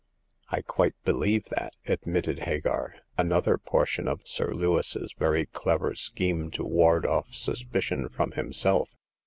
*' 0.29 0.41
I 0.49 0.63
quite 0.63 0.95
believe 1.03 1.45
that," 1.49 1.73
admitted 1.85 2.39
Hagar;" 2.39 2.95
another 3.19 3.59
portion 3.59 4.07
of 4.07 4.21
Sir 4.27 4.51
Lewis's 4.51 5.13
very 5.19 5.45
clever 5.45 5.93
scheme 5.93 6.49
to 6.57 6.63
ward 6.63 7.05
off 7.05 7.27
suspicion 7.35 8.09
from 8.09 8.31
himself. 8.31 8.89